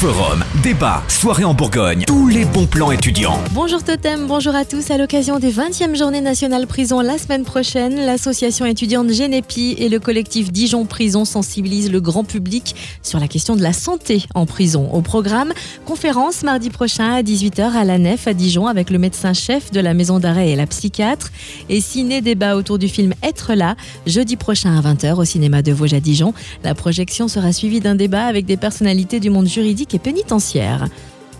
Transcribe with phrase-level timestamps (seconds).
[0.00, 3.38] Forum, débat, soirée en Bourgogne, tous les bons plans étudiants.
[3.52, 4.90] Bonjour Totem, bonjour à tous.
[4.90, 10.00] À l'occasion des 20e journées nationales prison la semaine prochaine, l'association étudiante Génépi et le
[10.00, 14.90] collectif Dijon Prison sensibilisent le grand public sur la question de la santé en prison.
[14.90, 15.52] Au programme,
[15.84, 19.92] conférence mardi prochain à 18h à la Nef à Dijon avec le médecin-chef de la
[19.92, 21.30] maison d'arrêt et la psychiatre
[21.68, 23.76] et ciné-débat autour du film Être là,
[24.06, 26.32] jeudi prochain à 20h au cinéma de Vosges à Dijon.
[26.64, 30.86] La projection sera suivie d'un débat avec des personnalités du monde juridique et pénitentiaire.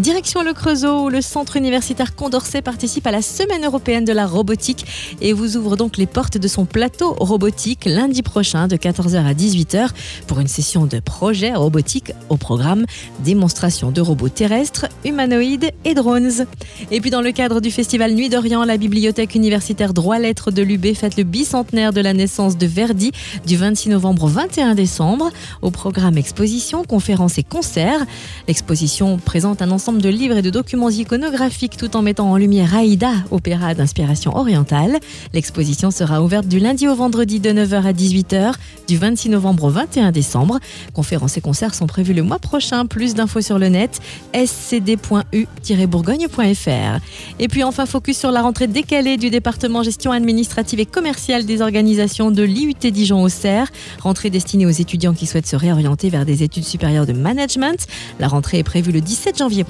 [0.00, 4.26] Direction le Creusot, où le centre universitaire Condorcet participe à la Semaine européenne de la
[4.26, 4.86] robotique
[5.20, 9.34] et vous ouvre donc les portes de son plateau robotique lundi prochain de 14h à
[9.34, 9.90] 18h
[10.26, 12.86] pour une session de projet robotique au programme
[13.18, 16.46] démonstration de robots terrestres, humanoïdes et drones.
[16.90, 20.94] Et puis dans le cadre du festival Nuit d'Orient, la bibliothèque universitaire Droit-Lettres de l'UB
[20.94, 23.12] fête le bicentenaire de la naissance de Verdi
[23.46, 25.30] du 26 novembre au 21 décembre.
[25.60, 28.06] Au programme exposition, conférences et concerts.
[28.48, 32.74] L'exposition présente un ensemble de livres et de documents iconographiques tout en mettant en lumière
[32.74, 34.98] Aïda, opéra d'inspiration orientale.
[35.32, 38.54] L'exposition sera ouverte du lundi au vendredi de 9h à 18h,
[38.86, 40.58] du 26 novembre au 21 décembre.
[40.92, 42.86] Conférences et concerts sont prévus le mois prochain.
[42.86, 44.00] Plus d'infos sur le net
[44.34, 47.00] scd.u-bourgogne.fr.
[47.38, 51.62] Et puis enfin, focus sur la rentrée décalée du département gestion administrative et commerciale des
[51.62, 53.68] organisations de l'IUT Dijon-Auxerre.
[54.00, 57.86] Rentrée destinée aux étudiants qui souhaitent se réorienter vers des études supérieures de management.
[58.18, 59.64] La rentrée est prévue le 17 janvier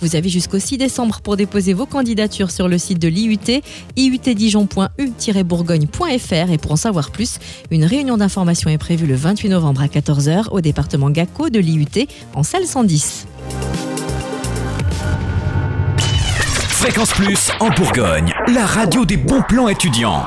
[0.00, 3.62] vous avez jusqu'au 6 décembre pour déposer vos candidatures sur le site de l'IUT,
[3.96, 7.38] iutdijon.u-bourgogne.fr et pour en savoir plus,
[7.70, 12.06] une réunion d'information est prévue le 28 novembre à 14h au département GACO de l'IUT
[12.34, 13.26] en salle 110.
[16.82, 20.24] Fréquence Plus en Bourgogne, la radio des bons plans étudiants.